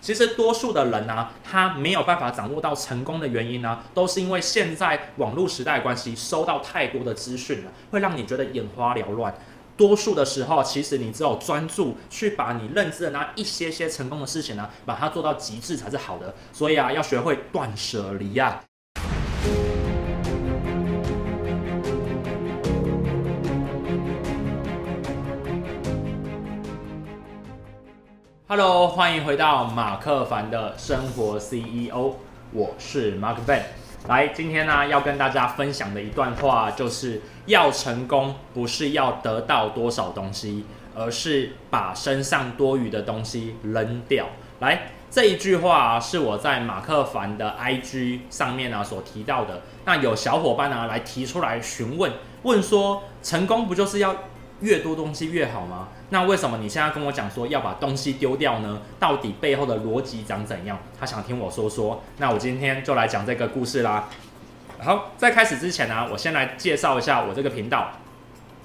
[0.00, 9.34] 其实多数的人呢、他没有办法掌握到成功的原因呢、都是因为现在网络时代的关系，收到太多的资讯了，会让你觉得眼花缭乱。
[9.76, 16.34] 多数的时候，其实你只有专注去把你认知的那一些些成功的事情呢，把它做到极致才是好的。
[16.52, 18.60] 所以啊，要学会断舍离呀。
[28.52, 32.14] Hello，欢迎回到马克凡的生活 CEO，
[32.50, 33.62] 我是 Mark Ben。
[34.08, 40.64] 来，今天呢要跟大家分享的一段话，就是要成功不是要得到多少东西，
[40.96, 44.26] 而是把身上多余的东西扔掉。
[44.58, 49.62] 来，这一句话，是我在马克凡的 IG 上面呢所提到的。
[49.84, 52.10] 那有小伙伴呢来提出来询问，
[52.42, 54.12] 问说成功不就是要
[54.60, 55.88] 越多东西越好吗？
[56.10, 58.80] 那为什么你现在跟我讲说要把东西丢掉呢？
[58.98, 60.78] 到底背后的逻辑长怎样？
[60.98, 62.02] 他想听我说说。
[62.18, 64.08] 那我今天就来讲这个故事啦。
[64.78, 67.92] 好，在开始之前呢、我先来介绍一下我这个频道。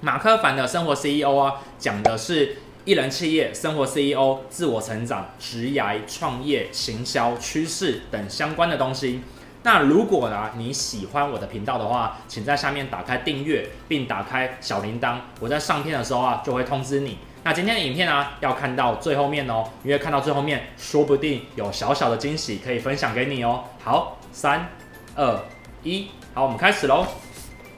[0.00, 9.22] 马克凡的生活 CEO 啊，讲的是一人企业、生活 CEO、自我成长、职涯、创业、行销、趋势等相关的东西。
[9.62, 17.18] 那如果呢，你喜欢我的频道的话，请在下面打开订阅，并打开小铃铛，我在上片的时候啊，就会通知你。
[17.42, 23.64] 那今天的影片呢、啊，要看到最后面哦，因为看到最后面，说不定有小小的惊喜可以分享给你哦。
[23.84, 24.68] 好，三、
[25.14, 25.38] 二、
[25.82, 27.06] 一，好，我们开始喽。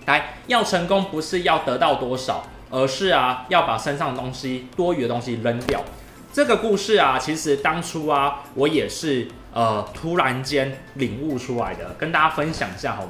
[0.06, 5.80] 来，要成功不是要得到多少，而是啊，要把身上的东西、多余的东西扔掉。
[6.32, 13.08] 这个故事啊，其实当初啊，我也是呃突然间领悟出来的，跟大家分享一下吼。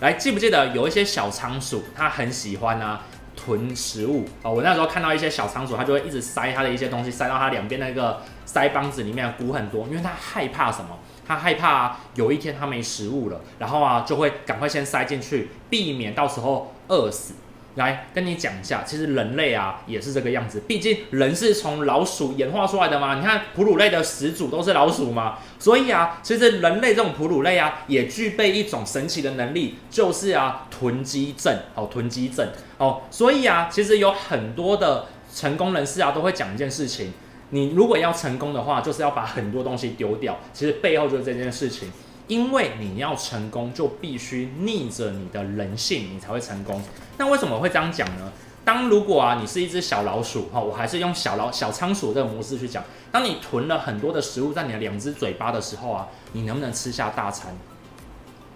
[0.00, 3.02] 来，记不记得有一些小仓鼠，它很喜欢啊
[3.36, 4.54] 囤食物啊、哦。
[4.54, 10.98] 我那时候看到一些小仓鼠，它就会一直塞它的一些东西，塞到它两边那个腮帮子里面，鼓很多，因为它害怕什么？
[11.24, 17.34] 它害怕、有一天它没食物了，然后啊就会赶快先塞进去，避免到时候饿死。
[17.76, 23.14] 来跟你讲一下，其实人类啊也是这个样子，毕竟人是从老鼠演化出来的嘛。
[23.14, 32.46] 你看哺乳类的始祖都是老鼠嘛，所以啊，其实人类这种哺乳类啊也具备一种神奇的能力，就是啊囤积症哦，囤积症
[32.76, 33.02] 哦。
[33.10, 37.12] 所以啊，其实有很多的成功人士啊都会讲一件事情，
[37.50, 40.38] 你如果要成功的话，就是要把很多东西丢掉。
[40.52, 41.90] 其实背后就是这件事情。
[42.28, 46.80] 因为你要成功，就必须逆着你的人性，你才会成功。
[47.18, 48.32] 那为什么会这样讲呢？
[48.64, 52.82] 当如果啊，你是一只小老鼠，哈，我还是用小老小仓鼠这个模式去讲。
[53.10, 57.54] 当你囤了很多的食物在你的两只嘴巴的时候啊，你能不能吃下大餐？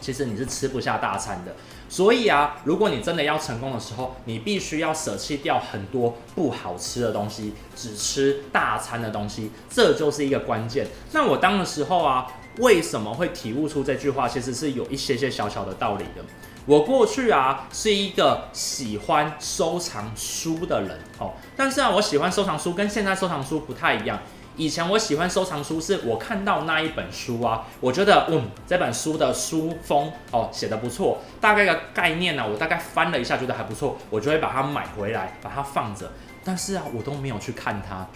[0.01, 1.57] 其实你是吃不下大餐的。
[1.89, 10.87] 所以啊，如果你真的要成功的时候，你必须要舍弃掉很多不好吃的东西，只吃大餐的东西，这就是一个关键。
[11.13, 12.27] 那我当的时候啊。
[12.59, 14.29] 为什么会体悟出这句话？
[14.29, 16.25] 其实是有一些些小小的道理的。
[16.65, 24.19] 我过去啊是一个喜欢收藏书的人哦，但是啊我喜欢收藏书跟现在收藏书不太一样。
[24.57, 36.11] 以前我喜欢收藏书，是我看到那一本书啊，我觉得嗯这本书的书封哦写得不错，大概的概念呢，我大概翻了一下觉得还不错，我就会把它买回来，把它放着。
[36.43, 38.07] 但是啊我都没有去看它。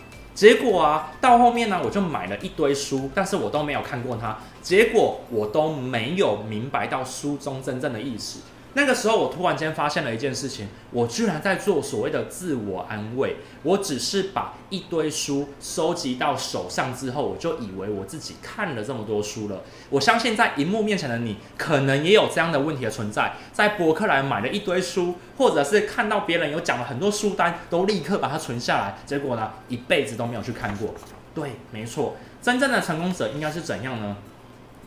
[0.40, 4.38] 结果啊，到后面呢，我就买了一堆书，但是我都没有看过它。
[4.62, 8.40] 结果我都没有明白到书中真正的意思。
[8.74, 13.36] 那个时候，我突然间发现了一件事情，我居然在做所谓的自我安慰。
[13.64, 19.62] 我只是把一堆书收集到手上之后，我就以为我自己看了这么多书了。
[19.90, 23.34] 我相信在荧幕面前的你，可能也有这样的问题的存在。
[23.52, 30.94] 在博客来买了一堆书，或者是看到别人有讲了很多书单，都立刻把它存下来，结果呢，一辈子都没有去看过。
[31.34, 34.16] 对，没错，真正的成功者应该是怎样呢？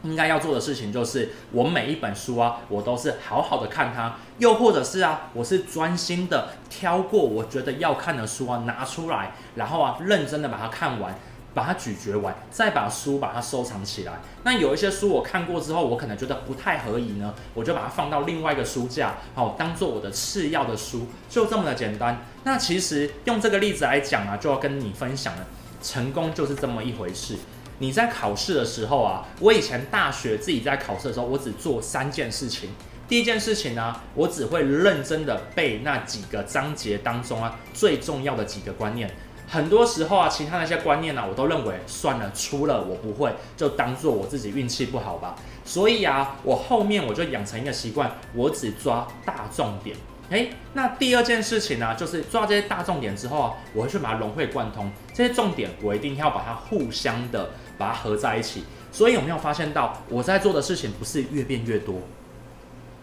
[0.04, 11.18] 应该要做的事情就是，我每一本书啊，我都是好好的看它，又或者是啊，我是专心的挑过我觉得要看的书啊，拿出来，然后啊，认真的把它看完，
[11.54, 14.20] 把它咀嚼完，再把书把它收藏起来。
[14.44, 22.26] 那有一些书我看过之后，我可能觉得不太合宜呢，我就把它放到另外一个书架，好，当做我的次要的书，就这么的简单。
[22.44, 25.46] 那其实用这个例子来讲啊，就要跟你分享了，
[25.82, 27.38] 成功就是这么一回事。
[27.84, 32.70] 你在考试的时候啊，我以前大学自己在考试的时候，我只做三件事情。
[33.10, 39.12] 第一件事情呢，我只会认真的背那几个章节当中啊最重要的几个观念。
[39.50, 45.36] 很多时候啊，其他那些观念呢，我都认为算了，出了我不会，就当做我自己运气不好吧。
[45.66, 49.98] 所以啊，我后面我就养成一个习惯，我只抓大重点。
[50.34, 54.92] 诶，那第二件事情呢、就是抓这些大重点之后，我会去把它融会贯通。
[55.14, 58.64] 这些重点我一定要把它互相的把它合在一起。
[58.92, 62.02] 所以有没有发现到我在做的事情不是越变越多，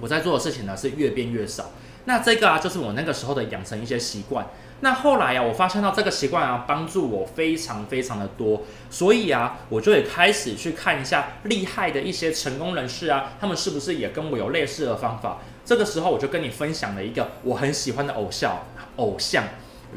[0.00, 1.70] 我在做的事情呢是越变越少。
[2.06, 4.44] 那这个啊，就是我那个时候的养成一些习惯。
[4.82, 8.62] 那后来啊，我发现到这个习惯啊，帮助我非常非常的多。
[8.88, 15.38] 所以啊，我就也开始去看一下厉害的一些成功人士啊，他们是不是也跟我有类似的方法？
[15.66, 18.56] 这个时候我就跟你分享了一个我很喜欢的偶像，
[18.96, 19.44] 偶像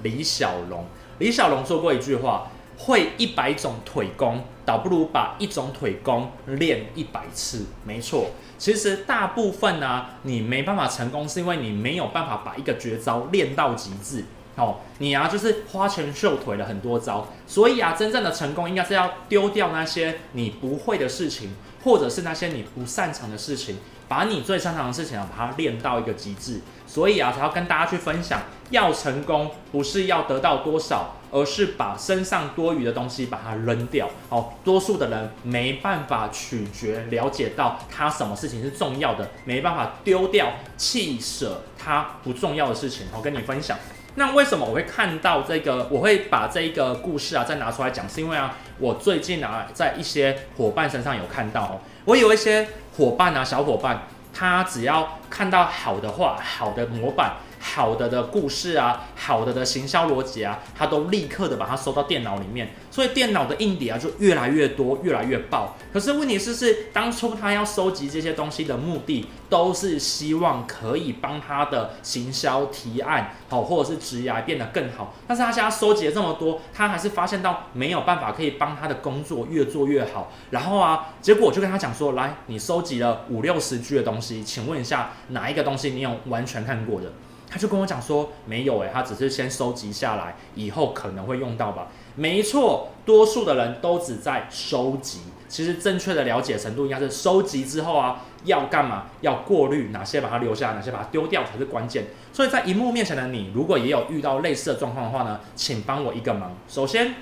[0.03, 0.85] 李小龙。
[1.19, 7.67] 李小龙说过一句话：会一百种腿功，倒不如把一种腿功练一百次。
[7.85, 14.25] 没错，其实大部分呢、啊，你没办法成功，是因为你没有办法把一个绝招练到极致。
[14.55, 26.61] 哦，你啊，就是花拳绣腿了很多招，所以啊，真正的成功应该是要丢掉那些你不会的事情，或者是那些你不擅长的事情，把你最擅长的事情啊，把它练到一个极致。
[26.85, 34.07] 所以啊，才要跟大家去分享，要成功不是要得到多少，而是把身上多余的东西把它扔掉。
[34.29, 43.07] 哦，多数的人没办法取决了解到他什么事情是重要的，没办法丢掉弃舍他不重要的事情。
[43.11, 43.75] 我跟你分享。
[44.15, 45.87] 那为什么我会看到这个？
[45.89, 52.67] 我会把这个故事啊再拿出来讲，是因为啊，我最近啊在一些伙伴身上有看到哦，我有一些
[52.97, 57.33] 伙伴啊，小伙伴，他只要看到好的话，好的模板。
[57.65, 65.77] 好的的故事啊，好的的行销逻辑啊，他都立刻的把它收到电脑里面，所以电脑的硬碟啊就越来越多，越来越爆。
[65.93, 75.13] 可是问题是，是当初他要收集这些东西的目的，都是希望可以帮他的行销提案好，或者是职涯变得更好。
[75.25, 80.33] 但是他现在收集了这么多，他还是发现到没有办法可以帮他的工作越做越好。
[80.51, 87.13] 然后啊，结果我就跟他讲说，来，你收集了五六十句的东西，请问一下哪一个东西你有完全看过的？
[87.53, 91.89] 他就跟我讲说，没有诶，他只是先收集下来，以后可能会用到吧。
[92.15, 95.19] 没错，多数的人都只在收集。
[95.47, 99.05] 其实正确的了解程度应该是收集之后啊，要干嘛？
[99.21, 102.07] 要过滤哪些把它留下，哪些把它丢掉才是关键。
[102.31, 106.53] 所以在荧幕面前的你，如果也有遇到类似的状况的话呢，请帮我一个忙。
[106.67, 107.13] 首先。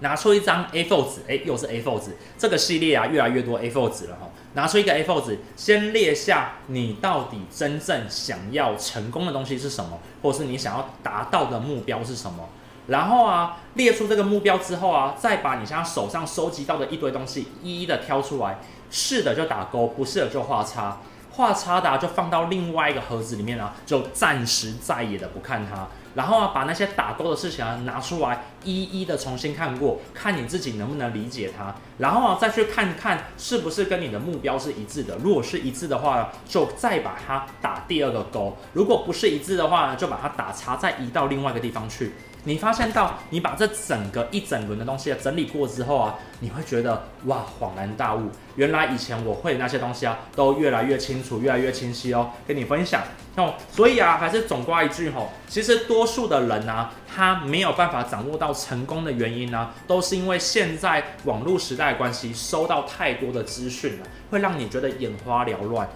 [0.00, 4.28] 拿出一张 A4 纸，哎，又是 A4 纸，这个系列啊，越来越多 A4 纸了哈。
[4.54, 12.48] 拿出一个 A4 纸，先列下你到底真正想要成功的东西是什么，或是你想要达到的目标是什么。
[12.88, 18.58] 然后啊，列出这个目标之后啊，再把你现在手上收集到的一堆东西一一的挑出来，
[18.90, 20.98] 是的就打勾，不是的就画叉。
[21.40, 25.88] 画叉的，就放到另外一个盒子里面啊，就暂时再也的不看它。
[26.14, 31.74] 然后啊，把那些打勾的事情啊拿出来，一一的重新看过，看你自己能不能理解它。
[31.98, 35.16] 然后啊，再去看看是不是跟你的目标是一致的。
[35.22, 42.12] 如果是一致的话呢，就再把它打第二个勾；如果不是一致的话呢，就把它打叉，再移到另外一个地方去。
[42.44, 52.30] 你发现到你把这整个一整轮的东西整理过之后啊，你会觉得哇，恍然大悟，原来以前我会的那些东西啊，都越来越清楚，越来越清晰哦。
[52.46, 53.02] 跟你分享
[53.36, 65.86] 哦，所以啊，还是总括一句吼，其实多数的人啊，他没有办法掌握到成功的原因呢，都是因为现在网络时代关系，收到太多的资讯了，会让你觉得眼花缭乱。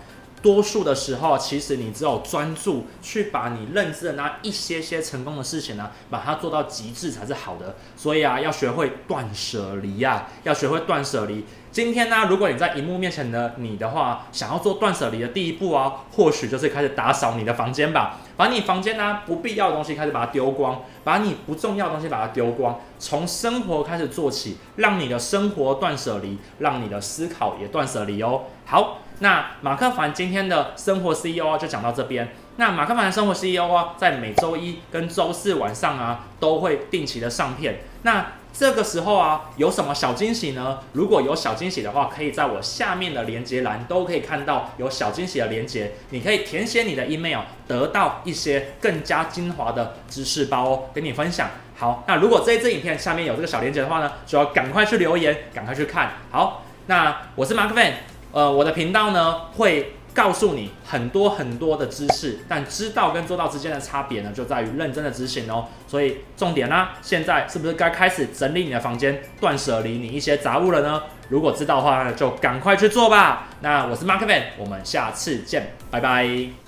[0.45, 7.77] 多数的时候，其实你只有专注去把你认知的那一些些成功的事情呢，把它做到极致才是好的。
[7.97, 11.47] 所以啊，要学会断舍离呀，要学会断舍离。
[11.73, 28.43] 今天呢，如果你在荧幕面前的你的话，想要做断舍离的第一步啊，或许就是开始打扫你的房间吧，把你房间呢不必要的东西开始把它丢光，把你不重要的东西把它丢光，从生活开始做起，让你的生活断舍离，让你的思考也断舍离哦。
[28.67, 28.99] 好。
[29.21, 32.35] 那马克凡今天的生活 CEO 就讲到这边。
[32.57, 37.81] 那马克凡的生活 CEO 啊，在每周一跟周四晚上啊，都会定期的上片。
[38.03, 40.79] 那这个时候啊，有什么小惊喜呢？
[40.93, 51.51] 如果有小惊喜的话，可以在我下面的连接栏都可以看到有小惊喜的连接，你可以填写你的 email，得到一些更加精华的知识包哦，跟你分享。
[51.77, 56.13] 好，那如果这一支影片下面有这个小连接的话呢，就要赶快去留言，赶快去看。
[56.31, 57.93] 好，那我是马克凡。
[58.35, 65.69] 呃，我的频道呢，会告诉你很多很多的知识，但知道跟做到之间的差别呢，就在于认真的执行哦。
[65.87, 71.01] 所以重点呢，现在是不是该开始整理你的房间，断舍离你一些杂物了呢？
[71.29, 73.51] 如果知道的话呢，就赶快去做吧。
[73.61, 76.64] 那我是 Mark Van，我们下次见，拜拜。